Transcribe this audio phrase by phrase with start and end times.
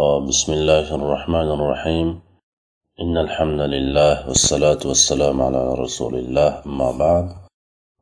[0.00, 2.08] بسم الله الرحمن الرحيم
[3.00, 7.26] إن الحمد لله والصلاة والسلام على رسول الله ما بعد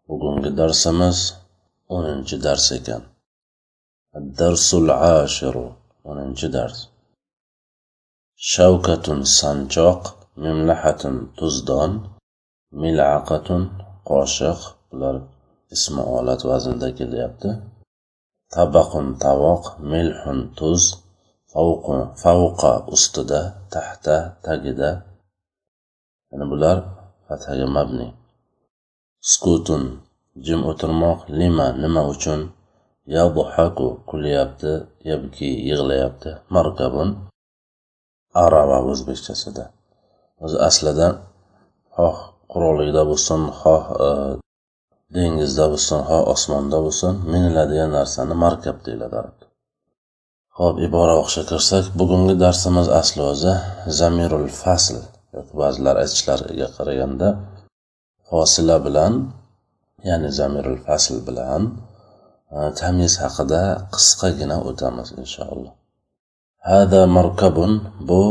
[0.08, 1.20] وقم درس مس
[1.90, 3.02] وننج درس كان
[4.16, 5.56] الدرس العاشر
[6.04, 6.88] وننج درس
[8.36, 10.02] شوكة سانجوق
[10.36, 11.02] مملحة
[11.38, 11.92] تزدان
[12.72, 13.48] ملعقة
[14.06, 14.60] قاشق
[14.92, 15.16] بلار
[15.72, 17.52] اسم أولاد وزن ذاك يبدو
[18.56, 20.20] طبق طواق ملح
[20.58, 20.99] تزد
[21.52, 23.40] favqu favqa ustida
[23.72, 24.90] tahta tagida.
[26.30, 26.76] Yani bular
[27.26, 28.08] fathaga mabni.
[29.32, 29.82] Skutun
[30.46, 32.40] jim o'tirmoq lima nima uchun?
[33.16, 34.72] Yadhaku kulyapti
[35.10, 36.30] yabki yig'layapti.
[36.54, 37.08] Markabun
[38.44, 39.64] arava o'zbekchasida.
[40.44, 41.08] O'zi aslida
[41.96, 42.16] xoh
[42.52, 44.08] quruqlikda bo'lsin xoh e,
[45.14, 49.49] dengizda bo'lsin xoh osmonda bo'lsin miniladigan narsani markab deyiladi arabda.
[50.60, 53.52] Xo'p, ibora o'qishga kirsak, bugungi darsimiz asli o'zi
[53.98, 54.96] zamirul fasl
[55.36, 57.28] yoki ba'zilar aytishlariga qaraganda
[58.28, 59.14] fosila bilan,
[60.08, 61.62] ya'ni zamirul fasl bilan
[62.54, 63.62] e, tamiz haqida
[63.94, 65.72] qisqagina o'tamiz inshaalloh.
[66.70, 67.72] Hada markabun
[68.08, 68.22] bu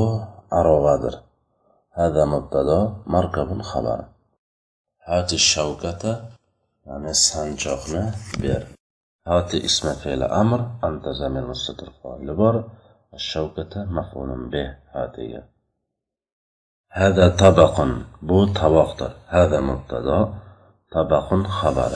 [0.60, 1.16] arovadir.
[1.98, 2.80] Hada mubtado,
[3.16, 4.00] markabun xabar.
[5.08, 6.12] Hati shavkata
[6.88, 8.04] ya'ni sanchoqni
[8.44, 8.62] ber.
[9.30, 12.64] هات اسم فعل أمر أنت زمير مستتر فاعل بر
[13.14, 15.50] الشوكة مفعول به هاتية.
[16.92, 17.88] هذا طبق
[18.22, 20.34] بو طبق هذا مبتدا
[20.92, 21.92] طبق خبر.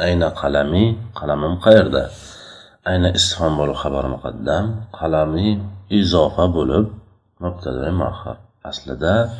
[0.00, 2.10] أين قلمي؟ قلمم قيرده
[2.88, 6.98] أين بولو خبر مقدم؟ قلمي إضافة بولب
[7.40, 9.30] مبتدا مؤخر أصلدا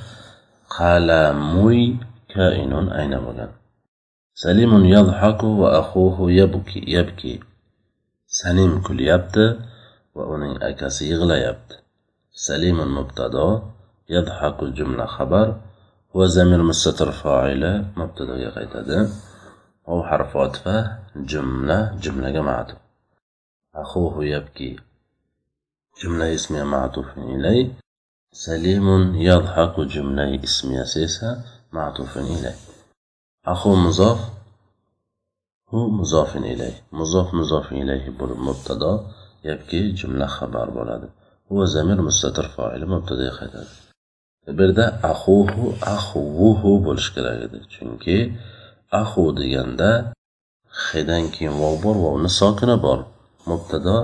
[0.78, 1.98] قلمي
[2.28, 3.63] كائن أين بولن
[4.36, 7.40] سليم يضحك وأخوه يبكي يبكي.
[8.26, 9.46] سليم kulyapti
[10.14, 11.76] va uning akasi yig'layapti
[12.32, 13.62] سليم مبتدا
[14.10, 15.60] يضحك الجملة خبر
[16.16, 19.08] هو زمير مستتر فاعلة مبتدا qaytadi
[19.88, 22.78] هو حرف عطفة جملة جملة معطوف
[23.74, 24.76] أخوه يبكي.
[26.02, 27.72] جملة اسمية معطوف إليه
[28.32, 32.73] سليم يضحك جملة اسمية سيسة معطوف إليه
[33.52, 34.18] ahu muzof
[35.70, 38.92] hu muzofin ilayh muzof muzofin ilayhi bo'lib mubtado
[39.48, 41.06] yoki jumla xabar bo'ladi
[41.52, 43.72] u zamir mustatir foili mubtadoga qaytadi
[44.56, 48.16] bu yerda axuhu axuvuhu bo'lishi kerak edi chunki
[49.00, 49.90] ahu deganda
[50.88, 53.00] hedan keyin vov bor vovni sokini bor.
[53.50, 53.96] Mubtado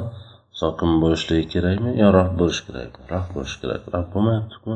[0.61, 4.73] sokin bo'lishligi kerakmi yo raf bo'lishi kerakmi raf bo'lishi kerak raf bo'lmayaptiku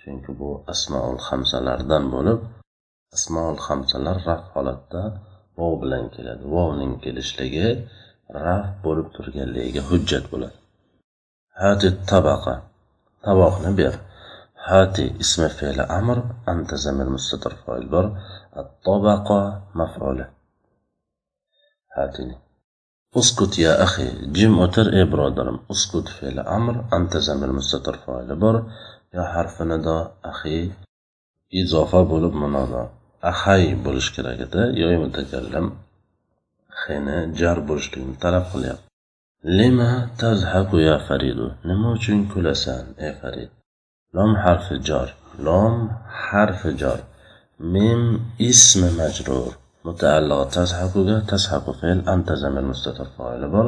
[0.00, 2.38] chunki bu asmoul hamsalardan bo'lib
[3.15, 5.03] asmoul hamsalar raf holatda
[5.57, 7.67] vov bilan keladi vovning kelishligi
[8.45, 10.57] raf bo'lib turganligiga hujjat bo'ladi
[11.61, 12.55] hati tabaqa
[13.25, 13.93] tovoqni ber
[14.67, 16.17] hati ismi fe'li amr
[16.51, 18.05] anta zamir mustatir foil bor
[18.57, 20.29] الطبقة مفعولة
[21.97, 22.35] هاتني
[23.17, 28.71] اسكت يا أخي جيم أوتر إيه برادرم اسكت فعل أمر أنت زمير مستتر فاعل بر
[29.13, 30.71] يا حرف نداء أخي
[31.53, 32.89] إضافة بولب منادا
[33.31, 35.65] ahay bo'lishi kerak edi yoy mutakallim
[36.81, 38.87] hini jar bo'lishligini talab qilyapti
[39.59, 43.49] lima tazhaku ya faridu nima uchun kulasan ey farid
[44.15, 45.07] lom harfi jor
[45.47, 45.75] lom
[46.27, 46.99] harfi jor
[47.73, 48.01] mim
[48.49, 49.51] ismi majrur
[49.87, 53.67] متعلق تزحكك تزحك فعل أنت زمير مستتر فاعل بر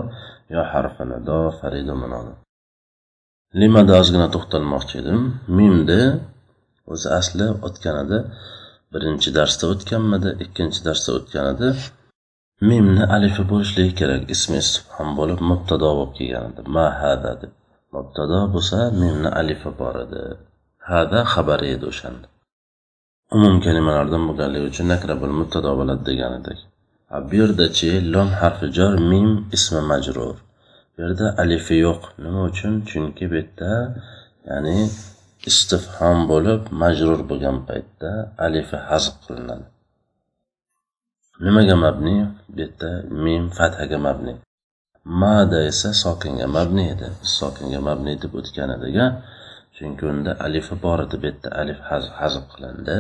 [0.54, 2.34] يا حرف نداء فريد منادا
[3.60, 5.20] limada ozgina to'xtalmoqchi edim
[5.58, 6.04] mimni
[6.92, 8.20] o'zi asli o'tgan edi
[8.93, 11.69] birinchi darsda o'tganmidi ikkinchi darsda o'tgan edi
[12.61, 16.63] mimni alifi bo'lishligi kerak ismi istifhom bo'lib mubtado bo'lib kelgan edi.
[16.77, 17.53] Ma hada deb.
[17.95, 20.23] Mubtado bo'lsa mimni alifi bor edi.
[20.91, 22.27] Hada xabari edi o'shanda.
[23.37, 26.59] Umum kalimalardan bo'lganligi uchun nakra bo'lib mubtado bo'ladi degan edik.
[27.29, 30.37] Bu yerdachi lom harfi jor mim ismi majrur.
[30.93, 32.01] Bu yerda alifi yo'q.
[32.25, 32.73] Nima uchun?
[32.89, 33.71] Chunki bu yerda
[34.49, 34.77] ya'ni
[35.51, 38.11] istifhom bo'lib majrur bo'lgan paytda
[38.47, 39.67] alifi hazf qilinadi.
[41.47, 42.17] Nimaga mabni?
[42.49, 42.91] Bu yerda
[43.25, 44.35] mim fathaga mabni.
[45.23, 47.09] Mada esa sokinga mabni edi.
[47.39, 48.97] Sokinga mabni deb o'tgan edik
[49.77, 51.17] chunki unda alifi bor edi.
[51.23, 51.81] Bu yerda alif
[52.21, 52.97] hazf qilindi.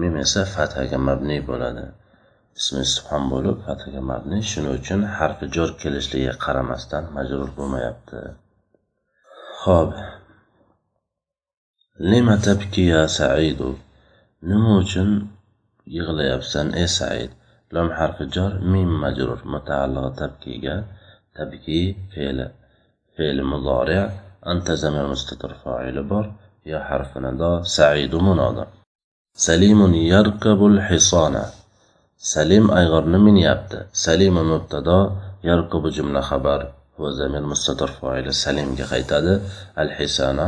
[0.00, 1.84] Mim esa fathaga mabni bo'ladi.
[2.58, 4.38] Ismi istifhom bo'lib fathaga mabni.
[4.50, 8.18] Shuning uchun harfi jor kelishligiga qaramasdan majrur bo'lmayapti.
[9.62, 9.90] Ho'p
[11.98, 13.78] lima tabki ya saidu?
[14.42, 15.10] Nima uchun
[15.86, 17.30] yig'layapsan ey said?
[17.74, 20.76] Lom harfi jor mim majrur mutaalliqi tabkiga
[21.36, 21.80] tabki
[22.12, 22.46] fe'li
[23.16, 23.98] fe'li mudori
[24.50, 26.24] anta zamir mustatir foili bor
[26.72, 28.64] ya harfi nado saidu munoda
[29.36, 31.44] salimun yarkabul hisona.
[32.16, 33.78] Salim ayg'irni minyapti.
[33.92, 34.98] Salima mubtado
[35.48, 36.60] yarkubu jumla xabar.
[37.00, 39.34] Va zamir mustatir foili salimga qaytadi.
[39.76, 40.46] Al hisona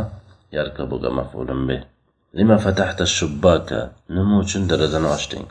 [0.56, 1.80] yarkabuga maf'ulun bih
[2.38, 3.80] lima fatahta shubbaka?
[4.16, 5.46] Nima uchun derazani ochding?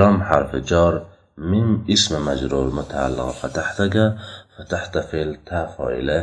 [0.00, 0.94] Lom harfi jor
[1.50, 4.04] min ismi majrur mutaalliq fatahtaga
[4.56, 6.18] fatahta fe'l ta foila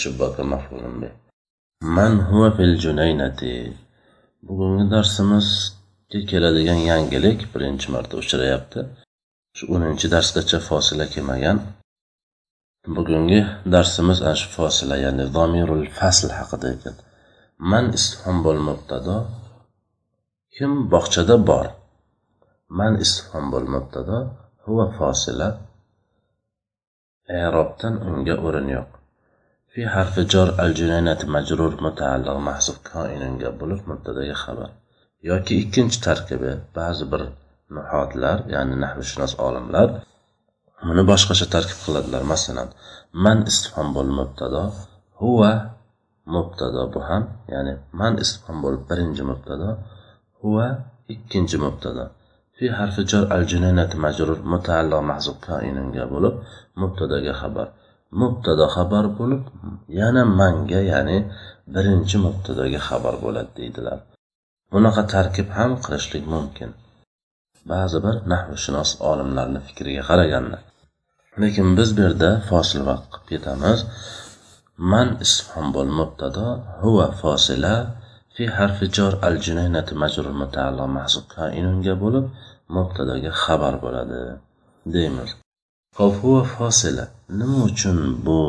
[0.00, 1.12] shubbaka maf'ulun bih
[1.96, 3.54] man huwa fil junaynati?
[4.46, 8.80] Bugungi darsimizga keladigan yangilik birinchi marta uchrayapti.
[9.56, 11.58] Shu o'ninchi darsgacha fosila kelmagan.
[12.96, 13.40] Bugungi
[13.74, 16.96] darsimiz ana shu fosila ya'ni domirul fasl haqida ekan
[17.58, 19.16] man istifhom bo'l mubtado
[20.54, 21.66] kim bog'chada bor
[22.78, 24.18] man istifhom bo'l mubtado
[24.64, 25.48] huva fosila.
[27.40, 28.90] I'robdan unga o'rin yo'q.
[29.72, 34.70] Fi harfi jor al junanati majrur mutaalliq mahzuf koinunga bo'lib mubtadaga xabar.
[35.30, 37.22] Yoki ikkinchi tarkibi ba'zi bir
[37.76, 39.88] nuhotlar ya'ni nahvshunos olimlar
[40.88, 42.22] buni boshqacha tarkib qiladilar.
[42.32, 42.68] Masalan
[43.24, 44.62] man istifhom bo'l mubtado
[45.20, 45.52] huva
[46.34, 47.22] mubtado bu ham
[47.54, 49.68] ya'ni man istifhom bo'lib birinchi mubtado
[50.40, 50.66] huva
[51.14, 52.04] ikkinchi mubtado.
[52.56, 56.34] Fi harfi jar al junaynati majrur mutaalliq mahzub koinunga bo'lib
[56.80, 57.66] mubtadoga xabar.
[58.20, 59.42] Mubtado xabar bo'lib
[60.00, 61.18] yana manga ya'ni
[61.74, 63.98] birinchi mubtadoga xabar bo'ladi deydilar.
[64.72, 66.70] Bunaqa tarkib ham qilishlik mumkin.
[67.72, 70.58] Ba'zi bir nahvshunos olimlarni fikriga qaraganda
[71.42, 73.78] lekin biz bu yerda fosil vaqt qilib ketamiz.
[74.78, 75.88] من isfhom bo'l
[76.84, 77.96] هو فاصلة
[78.36, 82.24] في حرف harfi الجنينة مجرور متعلق majrur mutaalliq mahzub kainunga bo'lib
[82.68, 84.20] mubtadoga xabar bo'ladi
[84.94, 85.30] deymiz.
[85.96, 87.04] Xo'p, huva fosila.
[87.38, 88.40] Nima uchun bu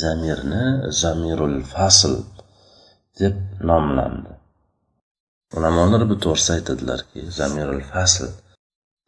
[0.00, 0.64] zamirni
[1.00, 2.14] zamirul fasl
[3.20, 3.34] deb
[3.68, 4.32] nomlandi?
[5.56, 8.24] Ulamolar bu to'g'risida aytadilarki zamirul fasl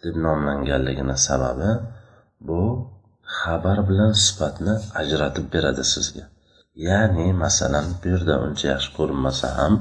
[0.02, 1.70] deb nomlanganligini sababi
[2.48, 2.60] bu
[3.38, 6.24] xabar bilan sifatni ajratib beradi sizga.
[6.86, 9.74] Ya'ni masalan bu yerda uncha yaxshi ko'rinmasa ham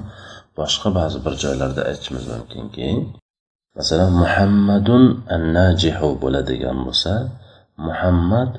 [0.57, 2.87] boshqa ba'zi bir joylarda aytishimiz mumkinki
[3.77, 5.03] masalan muhammadun
[5.35, 7.13] an najihu bo'ladigan bo'lsa
[7.87, 8.51] muhammad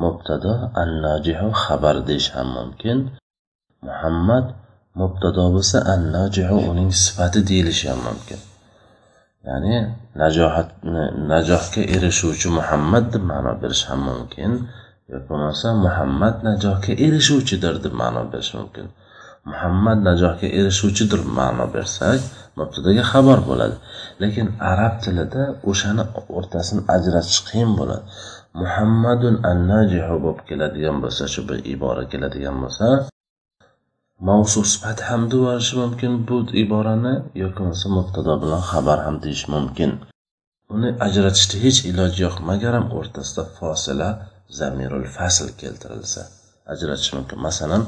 [0.00, 2.98] mubtado an najihu xabar deyish ham mumkin.
[3.86, 4.46] Muhammad
[5.00, 8.40] mubtado bo'lsa an najihu uning sifati deyilishi ham mumkin.
[9.48, 9.74] Ya'ni
[10.22, 11.02] najohatni
[11.32, 14.52] najohga erishuvchi muhammad deb ma'no berish ham mumkin
[15.10, 18.86] yoki bo'lmasa muhammad najohga erishuvchidir deb ma'no berish mumkin.
[19.50, 22.20] Muhammad najohga erishuvchidir ma'no bersak
[22.58, 23.76] mubtadaga xabar bo'ladi.
[24.22, 26.04] Lekin arab tilida o'shani
[26.38, 28.04] o'rtasini ajratish qiyin bo'ladi.
[28.62, 32.86] Muhammadun an najihu bo'lib keladigan bo'lsa shu bir ibora keladigan bo'lsa
[34.28, 39.90] mavsuf sifat ham deyverishi mumkin bu iborani yoki bo'lmasa mubtado bilan xabar ham deyish mumkin.
[40.74, 44.08] Uni ajratishda hech iloji yo'q magaram o'rtasida fosila
[44.58, 46.22] zamirul fasl keltirilsa
[46.72, 47.38] ajratish mumkin.
[47.48, 47.82] Masalan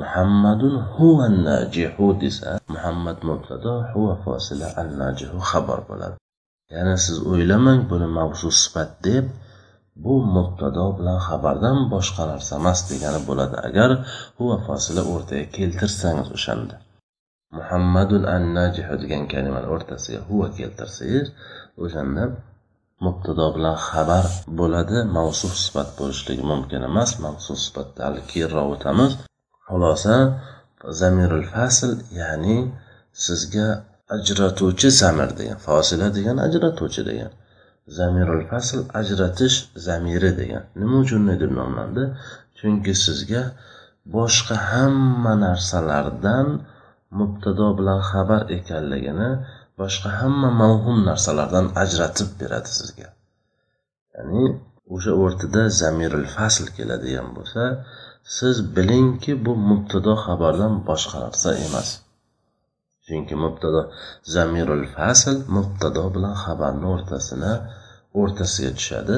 [0.00, 6.16] muhammadun huva najihu desa muhammad mubtado huva fosila an najihu xabar bo'ladi.
[6.74, 9.24] Ya'ni siz o'ylamang buni mavzu sifat deb
[10.04, 13.90] bu mubtado bilan xabardan boshqa narsa emas degani bo'ladi agar
[14.38, 16.76] huva fosila o'rtaga keltirsangiz o'shanda.
[17.58, 21.26] Muhammadun an najihu degan kalimani o'rtasiga huva keltirsangiz
[21.84, 22.24] o'shanda
[23.04, 24.24] mubtado bilan xabar
[24.60, 29.12] bo'ladi mavsuf sifat bo'lishligi mumkin emas mavsuf sifatda hali keyinroq o'tamiz.
[29.66, 30.16] Xulosa
[31.00, 32.56] zamirul fasl ya'ni
[33.26, 33.66] sizga
[34.16, 37.30] ajratuvchi zamir degan fosila degan ajratuvchi degan
[37.98, 39.56] zamirul fasl ajratish
[39.86, 40.64] zamiri degan.
[40.80, 42.04] Nima uchun deb nomlandi?
[42.58, 43.42] Chunki sizga
[44.16, 46.48] boshqa hamma narsalardan
[47.18, 49.30] mubtado bilan xabar ekanligini
[49.80, 53.08] boshqa hamma mavhum narsalardan ajratib beradi sizga.
[54.14, 54.44] Ya'ni
[54.94, 57.62] o'sha o'rtada zamirul fasl keladigan bo'lsa
[58.36, 61.88] siz bilingki bu mubtado xabardan boshqa narsa emas.
[63.10, 63.80] Chunki mubtado
[64.34, 67.52] zamirul fasl mubtado bilan xabarni o'rtasini
[68.20, 69.16] o'rtasiga tushadi.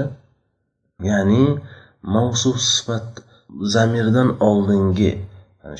[1.10, 1.44] Ya'ni
[2.14, 3.08] mavsuf sifat
[3.74, 5.12] zamirdan oldingi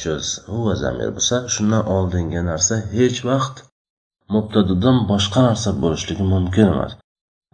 [0.02, 0.12] shu
[0.54, 3.56] huva zamir bo'lsa shundan oldingi narsa hech vaqt
[4.34, 6.92] mubtadodan boshqa narsa bo'lishligi mumkin emas.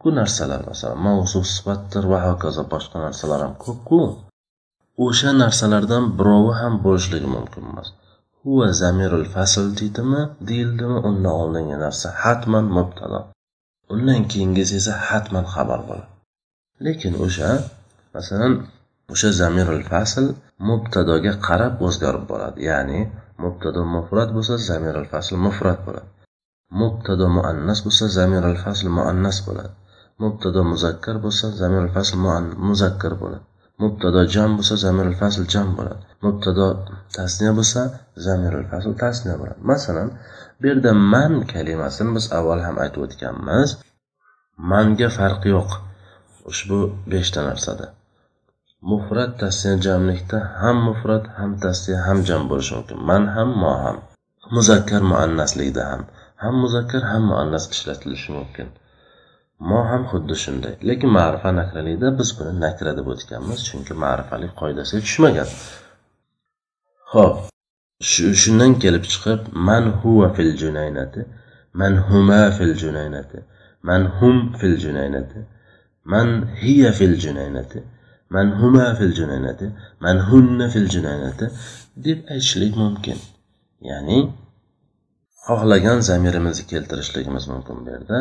[0.00, 4.00] Bu narsalar masalan mavsuf sifatdir va hokazo boshqa narsalar ham ko'pku.
[5.06, 7.88] O'sha narsalardan birovi ham bo'lishligi mumkin emas.
[8.42, 13.20] Huva zamirul fasl deydimi deyildimi undan oldingi narsa hatman mubtado.
[13.94, 16.08] Undan keyingisi esa hatman xabar bo'ladi.
[16.84, 17.50] Lekin o'sha
[18.14, 18.54] masalan
[19.12, 20.24] o'sha zamirul fasl
[20.68, 23.00] mubtadoga qarab o'zgarib boradi ya'ni
[23.42, 26.08] mubtado mufrat bo'lsa zamirul fasl mufrat bo'ladi.
[26.80, 29.74] Mubtado muannas bo'lsa zamirul fasl muannas bo'ladi.
[30.22, 32.16] Mubtado muzakkar bo'lsa zamirul fasl
[32.68, 33.44] muzakkar bo'ladi.
[33.82, 36.02] Mubtado jam bo'lsa zamirul fasl jam bo'ladi.
[36.24, 36.66] Mubtado
[37.16, 37.80] tasniya bo'lsa
[38.26, 39.60] zamirul fasl tasniya bo'ladi.
[39.70, 40.08] Masalan
[40.58, 43.68] bu yerda man kalimasini biz avval ham aytib o'tganmiz.
[44.70, 45.70] Manga farq yo'q.
[46.50, 46.78] Ushbu
[47.12, 47.86] beshta narsada.
[48.90, 52.98] Mufrat tasniya jamlikda ham mufrat ham tasniya ham jam bo'lishi mumkin.
[53.10, 53.96] Man ham mo ham.
[54.56, 56.02] Muzakkar muannaslikda ham.
[56.42, 58.68] Ham muzakkar ham muannas ishlatilishi mumkin.
[59.60, 60.74] Mo ham xuddi shunday.
[60.88, 65.48] Lekin ma'rifa nakralikda biz buni nakra deb o'tganmiz chunki ma'rifalik qoidasiga tushmagan.
[67.12, 67.36] Ho'p
[68.42, 71.20] shundan kelib chiqib man huva fil junaynati
[71.80, 73.38] man huma fil junaynati
[73.88, 75.40] man hum fil junaynati
[76.12, 76.28] man
[76.62, 77.80] hiya fil junaynati
[78.34, 79.66] man huma fil junaynati
[80.04, 81.46] man hunna fil junaynati
[82.06, 83.18] deb aytishlik mumkin.
[83.90, 84.18] Ya'ni
[85.48, 88.18] xohlagan zamirimizni keltirishligimiz mumkin bu yerda.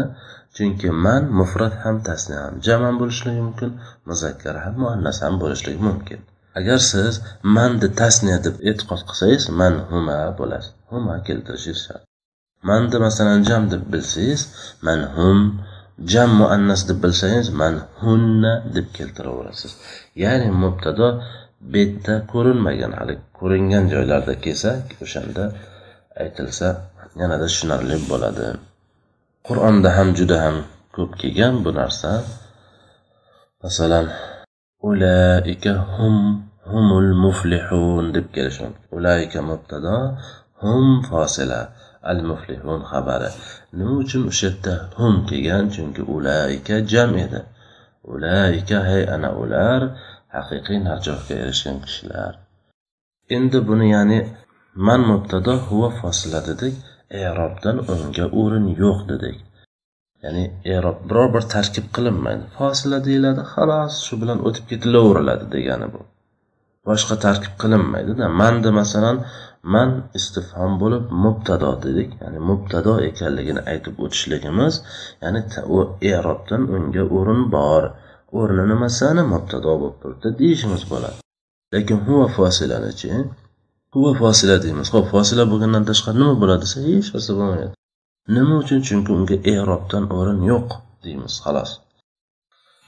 [0.56, 3.72] Chunki man mufrat ham tasniya ham jaman ham bo'lishligi mumkin
[4.10, 6.20] muzakkar ham muannas ham bo'lishligi mumkin.
[6.60, 7.14] Agar siz
[7.56, 12.04] manni tasniya deb e'tiqod qilsangiz man huma bo'lasiz huma keltirishingiz shart.
[12.68, 14.42] Manni masalan jam deb bilsangiz
[14.86, 15.40] man hum
[16.12, 19.72] jam muannas deb bilsangiz man hunna deb keltiraverasiz.
[20.24, 21.08] Ya'ni mubtado
[21.74, 24.72] betda ko'rinmagan hali ko'ringan joylarda kelsa
[25.04, 25.44] o'shanda
[26.24, 26.68] aytilsa
[27.20, 28.48] yanada tushunarli bo'ladi.
[29.48, 30.56] Qur'onda ham juda ham
[30.96, 32.12] ko'p kelgan bu narsa.
[33.64, 34.06] Masalan
[34.90, 36.16] ulaika hum
[36.72, 39.98] humul muflihun deb kelishi mumkin ulaika mubtado
[40.64, 41.62] hum fosila
[42.12, 43.30] al muflihun xabari.
[43.78, 45.64] Nima uchun o'sha yerda hum kelgan?
[45.74, 47.42] Chunki ulaika jam edi.
[48.14, 49.82] Ulaika hay ana ular
[50.36, 52.34] haqiqiy najohga erishgan kishilar.
[53.36, 54.20] Endi buni ya'ni
[54.86, 56.76] man mubtado huva fosila dedik.
[57.10, 59.38] Erobdan unga o'rin yo'q dedik.
[60.24, 60.44] Ya'ni
[60.76, 62.44] erob biror bir tarkib qilinmaydi.
[62.58, 66.02] Fosila deyiladi xolos shu bilan o'tib ketilaveriladi degani bu.
[66.88, 69.18] Boshqa tarkib qilinmaydida manda masalan
[69.76, 72.10] man istifhom bo'lib mubtado dedik.
[72.22, 74.82] Ya'ni mubtado ekanligini aytib o'tishligimiz
[75.24, 75.42] ya'ni
[75.76, 75.78] u
[76.14, 77.84] erobdan unga o'rin bor.
[78.40, 81.18] O'rni nimasini mubtado bo'lib turibdi deyishimiz bo'ladi.
[81.74, 83.12] Lekin huva fosilanichi
[83.94, 84.88] huva fosila deymiz.
[84.94, 87.74] Ho'p fosila bo'lgandan tashqari nima bo'ladi desa hech narsa bo'lmaydi.
[88.36, 88.80] Nima uchun?
[88.88, 90.68] Chunki unga erobdan o'rin yo'q
[91.04, 91.72] deymiz xolos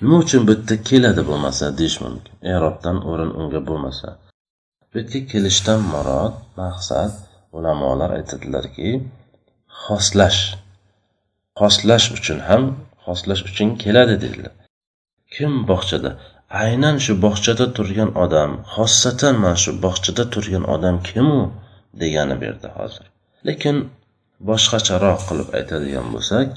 [0.02, 2.34] nima uchun bu yerda keladi bo'lmasa deyish mumkin?
[2.56, 4.08] Erobdan o'rin unga bo'lmasa.
[4.90, 7.12] Bu yerga kelishdan murod maqsad
[7.58, 8.90] ulamolar aytadilarki
[9.84, 10.42] xoslash.
[11.60, 12.64] Xoslash uchun ham
[13.06, 14.54] xoslash uchun keladi deydilar.
[15.34, 16.12] Kim bog'chada
[16.50, 21.42] aynan shu bog'chada turgan odam xossatan mana shu bog'chada turgan odam kim u?
[22.02, 23.06] degani bu yerda hozir.
[23.48, 23.76] Lekin
[24.50, 26.48] boshqacharoq qilib aytadigan bo'lsak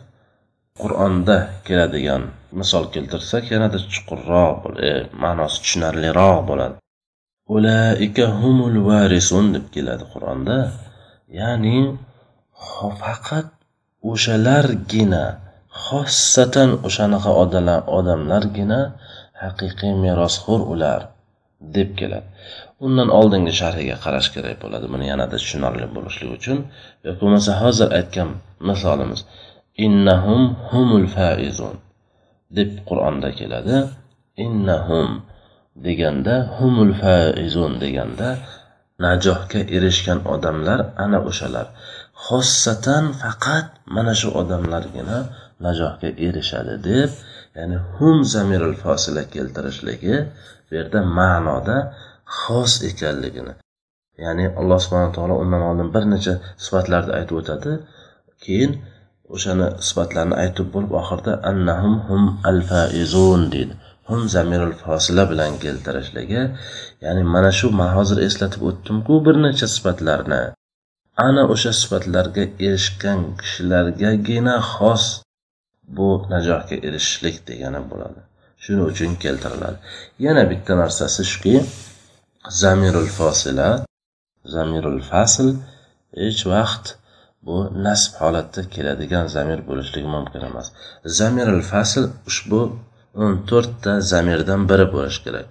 [0.82, 2.22] qur'onda keladigan
[2.60, 4.58] misol keltirsak yanada chuqurroq
[4.88, 4.90] e,
[5.22, 6.76] ma'nosi tushunarliroq bo'ladi.
[7.56, 10.56] Ulaika humul varisun deb keladi qur'onda.
[11.40, 11.78] Ya'ni
[13.02, 13.48] faqat
[14.10, 15.24] o'shalargina
[15.86, 17.30] xossatan o'shanaqa
[17.98, 18.80] odamlargina
[19.42, 21.00] haqiqiy merosxo'r ular
[21.76, 22.28] deb keladi.
[22.86, 24.86] Undan oldingi sharhiga qarash kerak bo'ladi.
[24.94, 26.58] Buni yanada tushunarli bo'lishligi uchun.
[27.06, 28.30] Yoki bo'lmasa hozir aytgan
[28.68, 29.20] misolimiz
[29.86, 31.76] innahum humul faizun
[32.56, 33.76] deb qur'onda keladi.
[34.46, 35.08] Innahum
[35.86, 38.28] deganda humul faizun deganda
[39.04, 41.66] najohga erishgan odamlar ana o'shalar.
[42.26, 45.18] Xossatan faqat mana shu odamlargina
[45.66, 47.10] najohga erishadi deb
[47.56, 50.16] ya'ni hum zamirul fosila keltirishligi
[50.66, 51.76] bu yerda ma'noda
[52.40, 53.54] xos ekanligini.
[54.24, 57.72] Ya'ni alloh subhana taolo undan oldin bir necha sifatlarni aytib o'tadi.
[58.44, 58.72] Keyin
[59.34, 63.74] o'shani sifatlarni aytib bo'lib oxirida annahum hum al faizun deydi.
[64.08, 66.42] Hum zamirul fosila bilan keltirishligi.
[67.04, 70.42] Ya'ni mana shu man hozir eslatib o'tdimku bir necha sifatlarni.
[71.26, 75.04] Ana o'sha sifatlarga erishgan kishilargagina xos
[75.96, 78.20] bu najohga erishishlik degani bo'ladi.
[78.62, 79.78] Shuning uchun keltiriladi.
[80.26, 81.54] Yana bitta narsasi shuki
[82.60, 83.68] zamirul fosila
[84.54, 85.48] zamirul fasl
[86.20, 86.86] hech vaqt
[87.46, 90.66] bu nasb holatda keladigan zamir bo'lishligi mumkin emas.
[91.18, 92.60] Zamirul fasl ushbu
[93.22, 95.46] o'n to'rtta zamirdan biri bo'lishi kerak.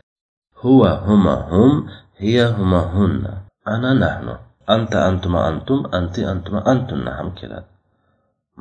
[0.62, 1.74] Huva huma hum
[2.22, 3.34] hiya huma hunna.
[3.74, 4.36] Ana nahnu.
[4.76, 7.70] Anta antuma antum anti antuma antunna ham keladi.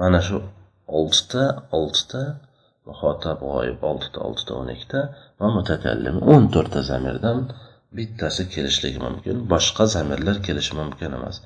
[0.00, 0.37] Mana shu
[0.99, 1.44] oltita
[1.78, 2.23] oltita
[2.87, 5.00] muhotab g'oyib oltita oltita o'n ikkita
[5.40, 7.38] va mutakallim o'n to'rtta zamirdan
[7.97, 11.37] bittasi kelishligi mumkin boshqa zamirlar kelishi mumkin emas.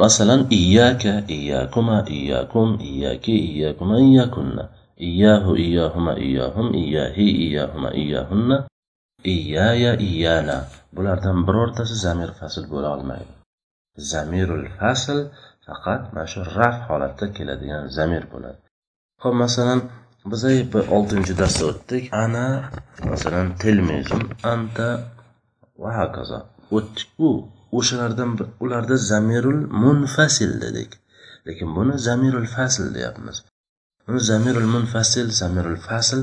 [0.00, 4.64] Masalan iyyaka iyyakuma iyyakum iyyaki iyyakuma iyyakunna.
[5.08, 8.56] Iyyahu iyyahuma iyyahum iyyahi iyyahuma iyyahunna
[9.34, 10.56] iyyaya iyyana.
[10.94, 13.32] Bulardan birortasi zamir fasl bo'la olmaydi.
[14.10, 15.18] Zamirul fasl
[15.70, 18.58] faqat mana shu raf holatda keladigan zamir bo'ladi.
[19.22, 19.80] Ho'p masalan
[20.30, 20.42] biz
[20.96, 22.02] oltinchi darsda o'tdik.
[22.24, 22.46] Ana
[23.10, 24.22] masalan tilmizun
[24.52, 24.88] anta
[25.82, 26.38] va hokazo.
[26.76, 27.08] O'tdik.
[27.18, 27.30] Bu
[27.78, 28.30] o'shalardan
[28.64, 30.90] ularda zamirul munfasil dedik.
[31.46, 33.36] Lekin buni zamirul fasl deyapmiz.
[34.06, 36.20] Buni zamirul munfasil zamirul fasl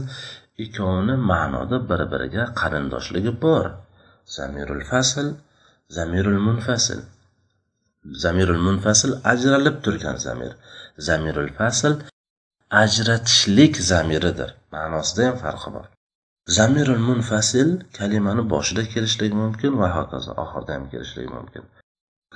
[0.63, 3.66] ikkovini ma'noda bir biriga qarindoshligi bor.
[4.38, 5.27] Zamirul fasl
[5.98, 7.00] zamirul munfasil.
[8.24, 10.52] Zamirul munfasil ajralib turgan zamir.
[10.98, 11.94] Zamirul fasl
[12.70, 14.50] ajratishlik zamiridir.
[14.72, 15.86] Ma'nosida ham farqi bor.
[16.58, 21.64] Zamirul munfasil kalimani boshida kelishligi mumkin va hokazo oxirida ham kelishligi mumkin.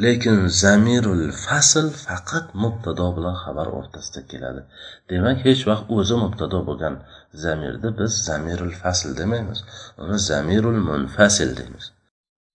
[0.04, 4.62] Lekin zamirul fasl faqat mubtado bilan xabar o'rtasida keladi.
[5.10, 6.96] Demak hech vaqt o'zi mubtado bo'lgan
[7.44, 9.60] zamirni biz zamirul fasl demaymiz.
[10.01, 11.86] Uni zamirul munfasil deymiz.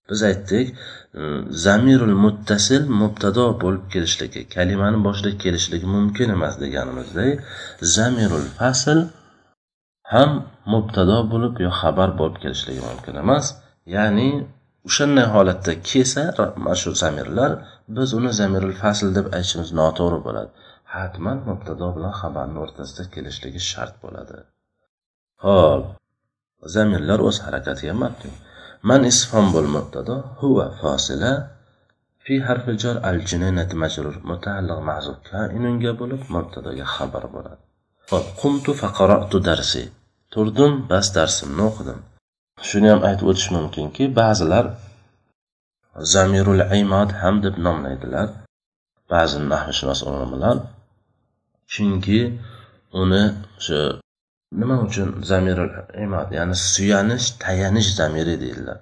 [0.08, 0.66] Biz aytdik
[1.20, 1.20] e,
[1.64, 7.24] zamirul muttasil mubtado bo'lib kelishligi kalimani boshida kelishligi mumkin emas deganimizda
[7.96, 8.98] zamirul fasl
[10.12, 10.30] ham
[10.72, 13.46] mubtado bo'lib yo xabar bo'lib kelishligi mumkin emas.
[13.94, 14.28] Ya'ni
[14.88, 16.22] o'shanday holatda kelsa
[16.64, 17.52] mana shu zamirlar
[17.96, 20.50] biz uni zamirul fasl deb aytishimiz noto'g'ri bo'ladi.
[20.94, 24.36] Hatman mubtado bilan xabarni o'rtasida kelishligi shart bo'ladi.
[25.44, 25.84] Ho'p
[26.74, 28.30] zamirlar o'z harakatiga mabni
[28.85, 31.47] من اسم بالمبتدا هو فاصلة
[32.25, 35.63] في حرف الجر الجنينة مجرور متعلق محذوف كائن
[35.99, 37.61] bo'lib mubtadoga xabar bo'ladi
[38.11, 39.83] hop qumtu faqaratu darsi
[40.33, 41.99] turdim bas darsimni o'qidim
[42.69, 44.65] shuni ham aytib o'tish mumkinki ba'zilar
[46.13, 48.27] zamirul imod ham deb nomlaydilar
[49.11, 50.57] ba'zi nahvshunos ulamolar
[51.73, 52.19] chunki
[53.01, 53.23] uni
[53.57, 53.79] o'sha
[54.52, 55.58] nima uchun zamir
[56.04, 58.78] imod ya'ni suyanish tayanish zamiri deydilar.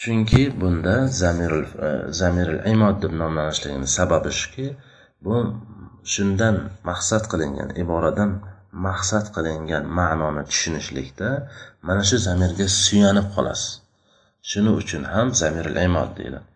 [0.00, 1.88] Chunki bunda zamirul e,
[2.20, 4.66] zamirul imod deb nomlanishligini sababi shuki
[5.24, 5.36] bu
[6.12, 6.56] shundan
[6.88, 8.30] maqsad qilingan iboradan
[8.86, 11.28] maqsad qilingan ma'noni tushunishlikda
[11.86, 13.72] mana shu zamirga suyanib qolasiz.
[14.50, 16.48] Shuning uchun ham zamirul imod deyiladi.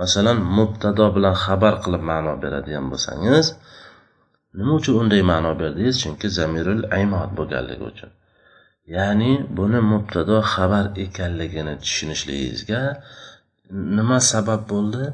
[0.00, 3.46] Masalan mubtado bilan xabar qilib ma'no beradigan bo'lsangiz
[4.58, 5.96] nima uchun unday ma'no berdingiz?
[6.02, 8.10] Chunki zamirul aymod bo'lganligi uchun.
[8.96, 12.80] Ya'ni buni mubtado xabar ekanligini tushunishligingizga
[13.96, 15.04] nima sabab bo'ldi?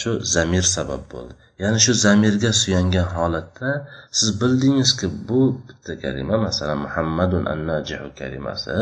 [0.00, 1.32] Shu zamir sabab bo'ldi.
[1.62, 3.70] Ya'ni shu zamirga suyangan holatda
[4.18, 8.76] siz bildingizki bu bitta kalima masalan muhammadun annajihu kalimasi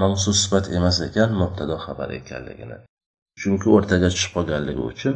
[0.00, 2.76] mavsus sifat emas ekan mubtado xabar ekanligini.
[3.40, 5.14] Chunki o'rtaga tushib qolganligi uchun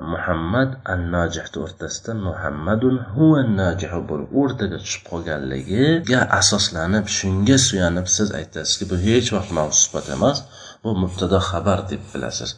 [0.00, 8.28] muhammad an najih o'rtasida muhammadun huva nojihu bo'lib o'rtaga tushib qolganligiga asoslanib shunga suyanib siz
[8.40, 10.38] aytasizki bu hech vaqt mavsufat emas
[10.84, 12.50] bu mubtado xabar deb bilasiz.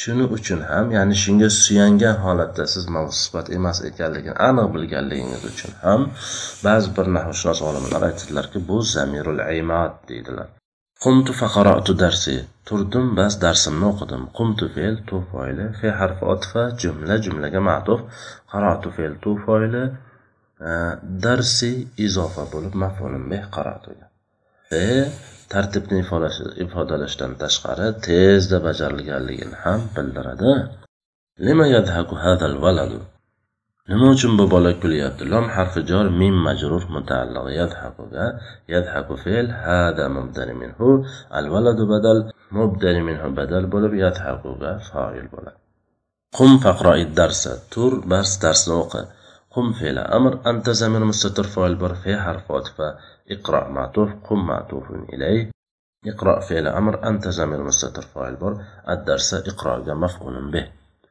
[0.00, 6.00] Shuning uchun ham ya'ni shunga suyangan holatda siz mavsufat emas ekanligini aniq bilganligingiz uchun ham
[6.66, 10.48] ba'zi bir nahvshunos olimlar aytadilarki bu zamirul aymat deydilar.
[11.04, 12.36] Qumtu faqaratu darsi.
[12.68, 14.22] Turdim bas darsimni o'qidim.
[14.38, 18.00] Qumtu fe'l tu foili, fe harfi otfa, jumla jumlaga ma'tuf,
[18.52, 19.84] qaratu fe'l tu foili,
[21.24, 21.72] darsi
[22.06, 24.04] izofa bo'lib maf'ulun bih qaratuga.
[24.68, 24.86] Fe
[25.52, 26.00] tartibni
[26.64, 30.52] ifodalashdan tashqari tezda bajarilganligini ham bildiradi.
[31.46, 33.00] Lima yadhaku hadal valadu?
[33.90, 35.22] Nima uchun bu bola kulyapti?
[35.32, 37.46] Lom harfi jor mim majrur mutaalliq.
[37.60, 38.26] Yadhaquga
[38.74, 40.88] yadhaku fe'l hada mubdani minhu
[41.38, 42.18] al valadu badal
[42.58, 45.58] mubdani minhu badal bo'lib yadhaquga foil bo'ladi.
[46.36, 49.02] Qum faqroi darsa tur bars darsni o'qi.
[49.54, 52.88] Qum fe'li amr anta zamir mustatir foil bor fe harfi otfa
[53.34, 55.38] iqro matuf qum matufun ilay.
[56.10, 58.52] Iqro fe'li amr anta zamir mustatir foil bor
[58.92, 60.66] ad darsa iqroga maf'ulun bih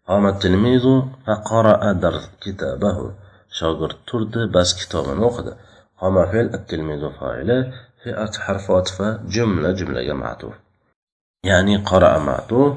[0.07, 0.85] قام التلميذ
[1.27, 3.11] فقرأ درس كتابه.
[3.59, 5.53] shogird turdi bas kitobini o'qidi
[5.99, 7.71] qoma fe'l التلميذ فاعله
[8.03, 9.01] في حرف عطف
[9.35, 10.53] جملة جملة معطوف.
[11.43, 12.73] يعني قرأ معطوف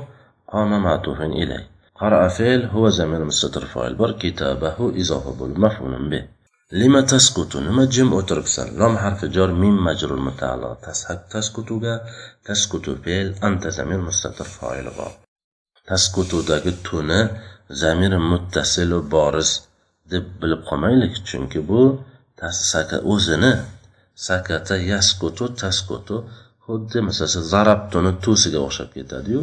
[0.53, 1.67] قام معطوف إليه.
[2.01, 6.25] قرأ فعل هو زمير مستتر فاعل بر كتابه إضافة مفعول به.
[6.73, 10.81] لما تسكت نما جم o'tiribsan لام حرف جار ميم مجرور متعلق.
[11.33, 12.01] تسكت
[12.45, 15.30] تسكت فعل أنت زمير مستتر فاعل bor
[15.89, 17.21] taskutudagi tuni
[17.83, 19.51] zamiri muttasilu boriz
[20.11, 21.83] deb bilib qolmaylik chunki bu
[23.15, 23.53] o'zini
[24.27, 26.17] sakata yaskutu taskutu
[26.65, 29.41] xuddi masalan zarabtuni tusiga o'xshab ketadiyu.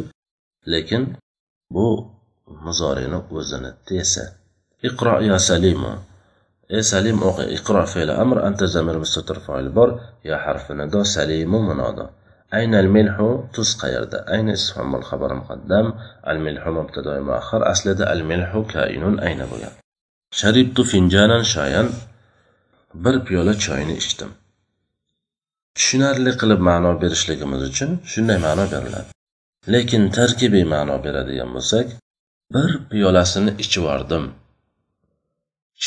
[0.72, 1.02] Lekin
[1.74, 1.86] bu
[2.64, 4.24] muzorini o'zini desa
[4.88, 5.92] iqro ya salimu
[6.76, 9.90] ey salim o'qi iqro fe'li amr anta zamir mustatir foil bor
[10.28, 12.04] ya harfi nido salimu munodo
[12.53, 13.15] أين الملح
[13.53, 15.93] تس qayerda أين اسم الخبر مقدم
[16.27, 19.73] الملح مبتدا مؤخر aslida الملح كائن أين bo'lgan
[20.39, 21.87] sharibtu finjanan shayan
[23.03, 24.31] bir piyola choyni ichdim
[25.75, 29.09] tushunarli qilib ma'no berishligimiz uchun shunday ma'no beriladi
[29.73, 31.87] lekin tarkibiy ma'no beradigan bo'lsak
[32.55, 34.25] bir piyolasini ichivordim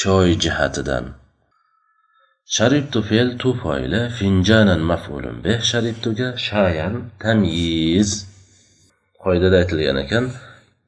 [0.00, 1.04] choy jihatidan
[2.55, 6.27] Sharibtu fe'l tu foili finjanan maf'ulun bih sharibtuga.
[6.47, 8.09] Shayan tamyiz.
[9.23, 10.25] Qoidada aytilgan ekan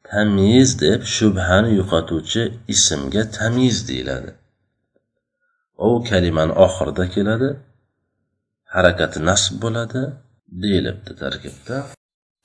[0.10, 4.32] tamyiz deb shubhani yo'qotuvchi ismga tamyiz deyiladi.
[5.88, 7.49] U kalimani oxirida keladi
[8.76, 10.02] harakati nasb bo'ladi
[10.63, 11.78] deyilibdi tarkibda.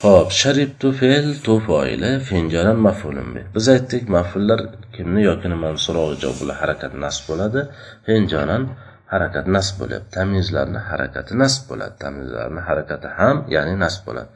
[0.05, 3.45] Xo'p, sharibtu fe'l tu foili finjanan maf'ulun bih.
[3.55, 4.61] Biz aytdik, maf'ullar
[4.95, 5.79] kimni yoki nimani
[6.23, 7.61] javob bilan harakat nasb bo'ladi.
[8.07, 8.63] Finjanan
[9.13, 11.95] harakat nasb bo'lyapti Tamyizlarni harakati nasb bo'ladi.
[12.05, 14.31] Tamyizlarni harakati ham, ya'ni nasb bo'ladi.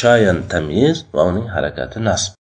[0.00, 2.32] Shayan tamyiz va uning harakati nasb.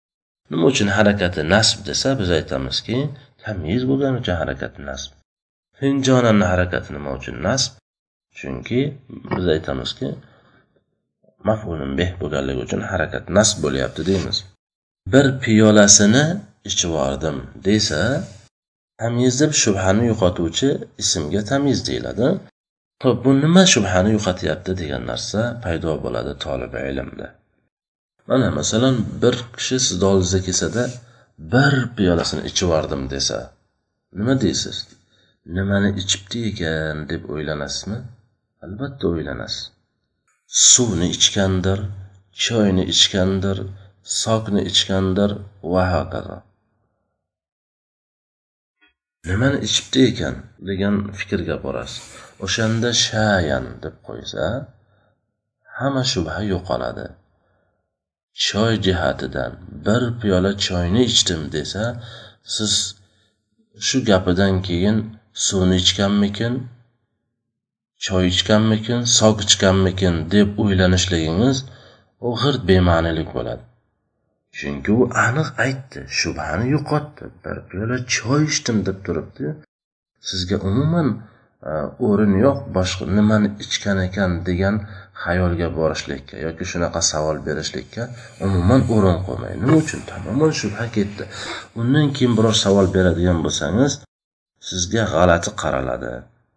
[0.52, 2.98] Nima uchun harakati nasb desa, biz aytamizki,
[3.44, 5.12] tamyiz bo'lgani uchun harakati nasb.
[5.80, 7.72] finjonani harakati nima uchun nasb?
[8.38, 8.82] Chunki
[9.36, 10.08] biz aytamizki,
[11.50, 14.38] maf'ulun beh bo'lganligi uchun harakat nasb bo'lyapti deymiz.
[15.14, 16.26] Bir piyolasini
[16.70, 17.38] ichib yubordim
[17.68, 18.02] desa,
[19.02, 20.70] tamyiz deb shubhani yo'qotuvchi
[21.04, 22.28] ismga tamyiz deyiladi.
[23.04, 27.28] ho'p bu nima shubhani yo'qotyapti degan narsa paydo bo'ladi tolibi ilmda.
[28.30, 30.84] Mana masalan, bir kishi sizni oldingizga kelsada,
[31.54, 33.38] bir piyolasini ichib yubordim desa,
[34.18, 34.78] nima deysiz?
[35.56, 38.00] Nimani ichibdi ekan deb o'ylanasizmi?
[38.66, 39.64] Albatta o'ylanasiz.
[40.48, 41.80] suvni ichgandir,
[42.44, 43.58] choyni ichgandir,
[44.22, 45.32] sokni ichgandir
[45.74, 46.38] va hokazo.
[49.28, 50.36] E, Nimani ichibdi ekan
[50.68, 52.04] degan fikrga borasiz.
[52.46, 54.44] O'shanda shayan deb qo'ysa,
[55.78, 57.08] hamma shubha yo'qoladi.
[58.46, 59.52] Choy jihatidan
[59.86, 61.84] bir piyola choyni ichdim desa,
[62.56, 62.74] siz
[63.88, 64.98] shu gapidan keyin
[65.46, 66.54] suvni ichganmikin,
[68.06, 71.58] choy ichganmikin sok ichganmikin deb o'ylanishligingiz
[72.28, 73.64] u g'irt bema'nilik bo'ladi
[74.58, 79.46] chunki u aniq aytdi shubhani yo'qotdi bir piyola choy ichdim deb turibdi.
[80.30, 81.08] Sizga umuman
[81.72, 81.74] e,
[82.08, 84.76] o'rin yo'q boshqa nimani ichgan ekan degan
[85.24, 88.04] xayolga borishlikka yoki shunaqa savol berishlikka
[88.46, 90.02] umuman o'rin qo'ymaydi nima uchun?
[90.12, 91.24] Tamoman shubha ketdi.
[91.80, 93.92] Undan keyin biror savol beradigan bo'lsangiz
[94.70, 96.14] sizga g'alati qaraladi.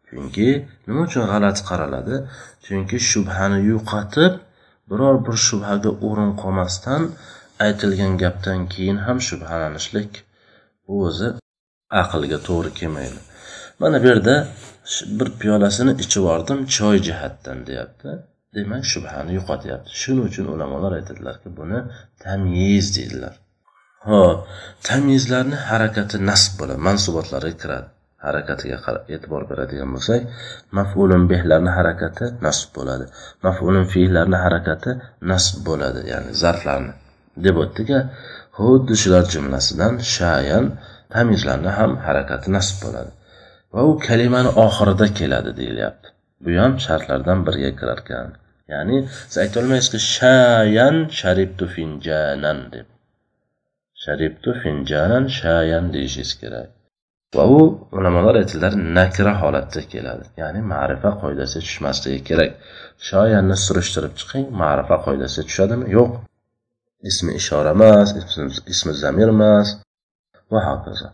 [0.09, 0.49] Chunki
[0.87, 2.15] nima uchun g'alati qaraladi?
[2.67, 4.33] Chunki shubhani yo'qotib
[4.91, 7.03] biror bir shubhaga o'rin qolmasdan
[7.67, 10.13] aytilgan gapdan keyin ham shubhalanishlik
[10.87, 11.29] bu o'zi
[12.03, 13.21] aqlga to'g'ri kelmaydi.
[13.81, 14.35] Mana bu yerda
[15.19, 18.11] bir piyolasini ichib yubordim choy jihatdan deyapti.
[18.57, 19.91] Demak shubhani yo'qotyapti.
[20.01, 21.79] Shuning uchun ulamolar aytadilarki buni
[22.25, 23.35] tamyiz deydilar.
[24.09, 24.39] Ho'p
[24.89, 27.89] tamyizlarni harakati nasb bo'ladi mansubotlariga kiradi.
[28.27, 28.77] Harakatiga
[29.15, 30.21] e'tibor beradigan bo'lsak
[30.79, 33.05] maf'ulun behlarni harakati nasb bo'ladi.
[33.47, 34.91] Maf'ulun fiylarni harakati
[35.33, 36.93] nasb bo'ladi ya'ni zarflarni.
[37.45, 37.99] Deb o'tdiki
[38.59, 40.67] xuddi shular jumlasidan shayan
[41.15, 43.13] tamizlarni ham harakati nasib bo'ladi
[43.75, 46.09] va u kalimani oxirida keladi deyilyapti.
[46.45, 48.29] Bu ham shartlardan biriga kirarkan
[48.73, 48.97] ya'ni
[49.29, 52.87] siz aytolmaysizki shayan sharibtu finjanan deb.
[54.03, 56.69] Sharibtu finjanan shayan deyishingiz kerak.
[57.37, 57.61] Va u
[57.99, 60.25] ulamolar aytdilar nakra holatda keladi.
[60.43, 62.51] Ya'ni ma'rifa qoidasiga tushmasligi kerak.
[63.09, 65.87] Shoyanni surishtirib chiqing ma'rifa qoidasiga tushadimi?
[65.97, 66.11] Yo'q.
[67.09, 68.09] Ismi ishora emas
[68.73, 69.69] ismi zamir emas.
[70.53, 71.09] Va hokazo.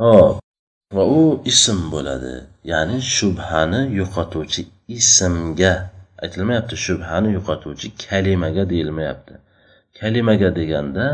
[0.00, 0.40] Ho'p
[0.96, 2.34] va u ism bo'ladi.
[2.72, 4.62] Ya'ni shubhani yo'qotuvchi
[4.98, 5.74] ismga.
[6.24, 9.34] Aytilmayapti shubhani yo'qotuvchi kalimaga deyilmayapti.
[9.98, 11.06] Kalimaga deganda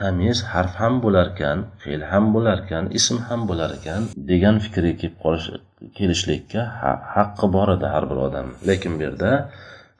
[0.00, 5.46] tamyiz harf ham bo'larkan fe'l ham bo'larkan ism ham bo'lar ekan degan fikrga kelib qolish
[5.98, 6.62] kelishlikka
[7.14, 8.46] haqqi bor edi har bir odam.
[8.68, 9.30] Lekin bu yerda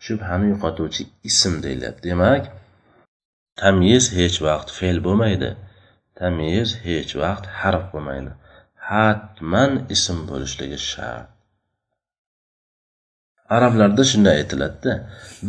[0.06, 2.04] shubhani yo'qotuvchi ism deyilyapti.
[2.12, 2.42] Demak
[3.60, 5.50] tamyiz hech vaqt fe'l bo'lmaydi.
[6.18, 8.30] Tamyiz hech vaqt harf bo'lmaydi.
[8.88, 11.28] Hatman ism bo'lishligi shart.
[13.56, 14.94] Arablarda shunday aytiladida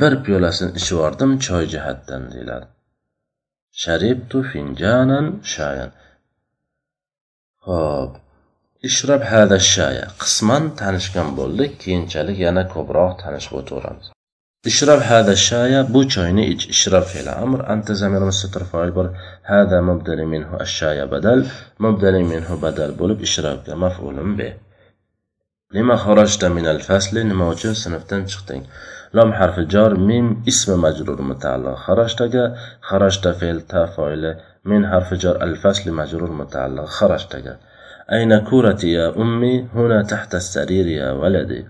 [0.02, 2.68] bir piyolasini ichib yubordim choy jihatdan deyiladi.
[3.82, 5.92] Sharibtu finjanan shayan.
[7.68, 8.12] Ho'p
[8.90, 10.06] ishrab hada shaya.
[10.22, 14.08] Qisman tanishgan bo'ldik keyinchalik yana ko'proq tanishib o'taveramiz.
[14.66, 19.10] اشرب هذا الشاي بو تشاينيج اشرب فعل أمر انت زمير مستر فايبر
[19.44, 21.48] هذا مبدل منه الشاي بدل
[21.80, 24.54] مبدل منه بدل بولب اشرب كما مفعول به.
[25.72, 28.64] لما خرجت من الفصل نموجه سنفتن شختين
[29.14, 31.76] لام حرف جار ميم اسم مجرور متعلق.
[31.76, 36.86] خرجت خرجت فعل تفاعل من حرف جار الفصل مجرور متعلق.
[36.86, 37.58] خرجت
[38.12, 41.66] أين كورتي يا أمي؟ هنا تحت السرير يا ولدي.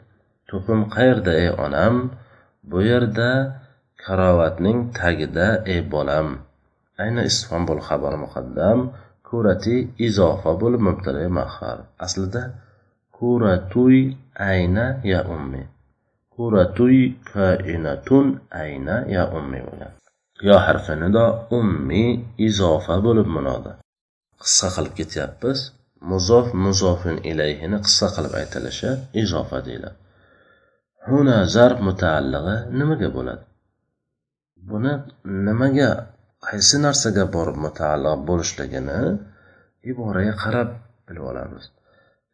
[0.47, 2.09] تقوم خير ده إيه أنام؟
[2.69, 3.29] Bu yerda
[4.03, 6.27] karavotning tagida ey bolam
[7.03, 8.79] ayni istifhom bo'l xabar muqaddam
[9.29, 9.75] kurati
[10.07, 11.77] izofa bo'lib mubtada mahar.
[12.05, 12.43] Aslida
[13.17, 13.97] kuratuy
[14.51, 15.63] ayna ya ummi?
[16.35, 16.97] Kuratuy
[17.31, 18.25] kainatun
[18.63, 19.93] ayna ya ummi bo'lgan.
[20.47, 21.25] Yo harfi nido
[21.59, 22.03] ummi
[22.47, 23.71] izofa bo'lib munoda.
[24.41, 25.59] Qissa qilib ketyapmiz.
[26.11, 29.97] Muzof muzofin ilayhini qissa qilib aytilishi izofa deyiladi.
[31.11, 33.43] Huna zarf mutaallig'i nimaga bo'ladi?
[34.69, 34.93] Buni
[35.47, 35.89] nimaga
[36.47, 38.99] qaysi narsaga borib mutaalliq bo'lishligini
[39.91, 40.69] iboraga qarab
[41.05, 41.63] bilib olamiz.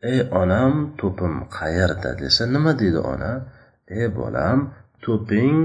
[0.09, 3.31] Ey onam to'pim qayerda desa nima deydi ona?
[3.97, 4.59] Ey bolam
[5.05, 5.57] to'ping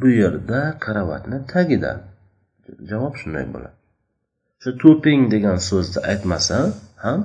[0.00, 1.92] bu yerda karavotni tagida.
[2.90, 3.76] Javob shunday bo'ladi.
[4.62, 6.58] Shu to'ping degan so'zni aytmasa
[7.04, 7.20] ham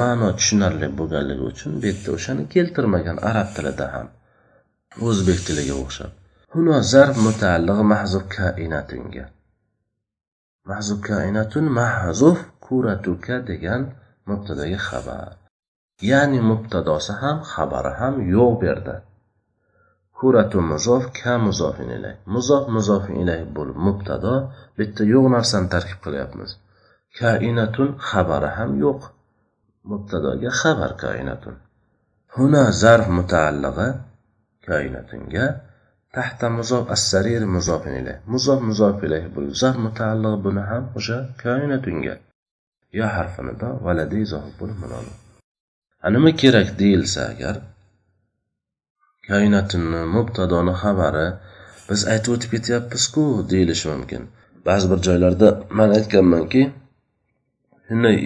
[0.00, 4.08] ma'no tushunarli bo'lganligi uchun bu yerda o'shani keltirmagan arab tilida ham
[5.08, 6.12] o'zbek tiliga o'xshab.
[6.54, 9.24] Huno zarf mutaalliq mahzuf kainatunga
[10.70, 13.82] mahzuf kainatun mahzuf kuratuka degan
[14.28, 15.32] mubtadaga xabar.
[16.10, 18.96] Ya'ni mubtadosi ham xabari ham yo'q bu yerda.
[20.18, 22.16] Kuratu muzof ka muzofin ilay.
[22.34, 24.34] Muzof muzofin ilay bo'lib mubtado
[24.78, 26.50] bitta yo'q narsani tarkib qilyapmiz.
[27.18, 29.00] Kainatun xabari ham yo'q.
[29.90, 31.56] Mubtadoga xabar koinatun
[32.34, 33.88] huna zarf mutaallig'i
[34.66, 35.44] koinatunga
[36.14, 39.24] tahta muzof assarir muzofin ilayh muzof muzof ilayh
[39.60, 42.14] zarf mutaallig'i buni ham o'sha koinatunga
[42.98, 44.78] yo harfinido valadi izoh bo'lib
[46.14, 47.56] nima kerak deyilsa agar
[49.28, 51.26] koinotni mubtadoni xabari
[51.88, 54.22] biz aytib o'tib ketyapmizku deyilishi mumkin.
[54.66, 56.62] Ba'zi bir joylarda man aytganmanki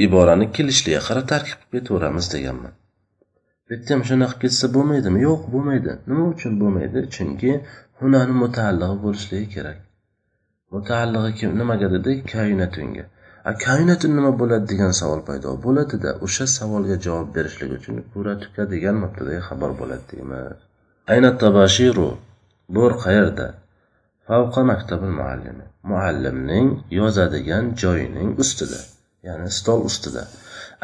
[0.06, 2.72] iborani kelishligiga qarab tarkib qilib ketaveramiz deganman.
[3.66, 5.18] Bu yerda ham shunaqa qilib ketsa bo'lmaydimi?
[5.28, 5.92] Yo'q bo'lmaydi.
[6.08, 7.00] Nima uchun bo'lmaydi?
[7.14, 7.50] Chunki
[8.00, 9.78] hunani mutaallig'i bo'lishligi kerak.
[10.74, 13.04] Mutaallig'i kim nimaga dedik koinatunga
[13.48, 18.96] a koinatun nima bo'ladi degan savol paydo bo'ladida o'sha savolga javob berishlik uchun kuratuka degan
[19.02, 20.56] mubtadaga xabar bo'ladi deymiz.
[21.12, 22.08] Ayna tabashiru
[22.76, 23.46] bor qayerda?
[24.28, 25.66] Favqa maktabil muallimi.
[25.90, 26.68] Muallimning
[27.00, 28.80] yozadigan joyining ustida.
[29.26, 30.24] Ya'ni stol ustida.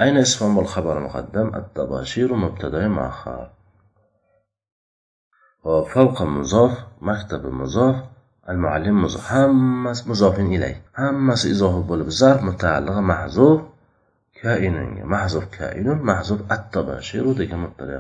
[0.03, 3.46] Ayna isfomul xabar muqaddam at tabashiru mubtadai muaxar
[5.64, 6.72] va favqa muzof
[7.09, 7.96] maktabi muzof
[8.51, 10.75] al muallim muzof hammasi muzofin ilay.
[11.01, 13.59] Hammasi izofi bo'lib zarf mutaallig'i mahzuf
[14.40, 17.99] kainunga mahzuf kainun mahzuf at tabashiru degan mubtadai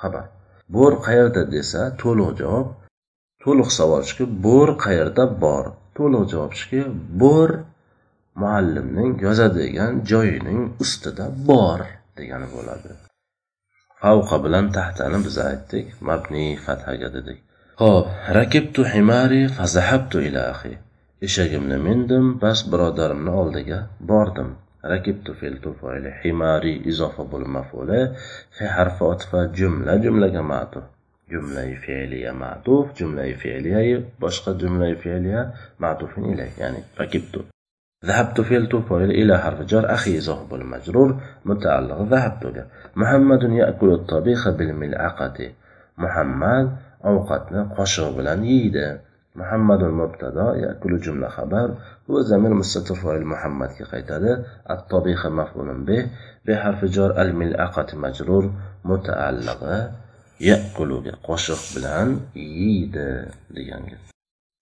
[0.00, 0.24] xabar.
[0.74, 2.66] Bo'r qayerda desa to'liq javob
[3.42, 4.02] to'liq savol
[4.46, 5.64] bo'r qayerda bor?
[5.96, 6.52] To'liq javob
[7.22, 7.50] bo'r
[8.34, 11.80] muallimning yozadigan joyining ustida bor
[12.16, 12.90] degani bo'ladi.
[14.02, 17.38] Favqa bilan tahtani biz aytdik mabni fathaga dedik.
[17.82, 18.06] Ho'p
[18.38, 20.72] rakibtu himari fazahabtu ilahi
[21.26, 23.78] eshagimni mindim bas birodarimni oldiga
[24.10, 24.50] bordim.
[24.92, 28.00] Rakibtu fe'l tufayli himari izofa bo'l maf'uli
[28.56, 30.84] fi harfi otfa jumla jumlaga ma'tuf.
[31.32, 33.80] Jumlai fe'liya ma'tuf jumlai fe'liya
[34.22, 35.42] boshqa jumlai fe'liya
[35.84, 37.49] ma'tufun ilay ya'ni rakibtu.
[38.04, 44.48] ذهبت في التوفول إلى حرف جر أخي زهب المجرور متعلق ذهبت له محمد يأكل الطبيخ
[44.48, 45.52] بالملعقة.
[45.98, 49.00] محمد أوقاتنا قشر بلان ييدا
[49.36, 51.74] محمد المبتدأ يأكل جملة خبر.
[52.10, 56.06] هو زميل مستتر فعل محمد كي الطبيخ مفعول به
[56.46, 58.50] بحرف جر الملعقة مجرور
[58.84, 59.90] متعلق
[60.40, 63.96] يأكل قشر بلان ييدا ديانجي.